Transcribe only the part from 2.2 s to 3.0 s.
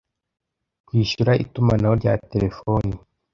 telefoni